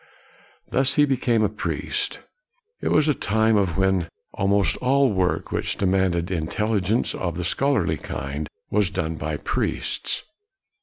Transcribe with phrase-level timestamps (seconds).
[0.67, 2.21] Thus he became a priest.
[2.81, 7.45] It was a time 124 KNOX when almost all work which demanded intelligence of the
[7.45, 10.23] scholarly kind was done by priests.